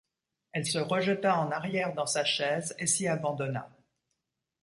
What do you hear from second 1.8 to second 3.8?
dans sa chaise et s’y abandonna.